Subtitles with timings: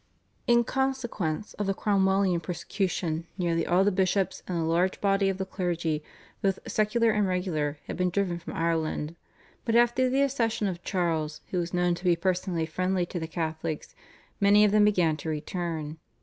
[0.47, 5.37] In consequence of the Cromwellian persecution nearly all the bishops and a large body of
[5.37, 6.03] the clergy,
[6.41, 9.15] both secular and regular, had been driven from Ireland,
[9.63, 13.27] but after the accession of Charles, who was known to be personally friendly to the
[13.27, 13.93] Catholics,
[14.39, 15.99] many of them began to return.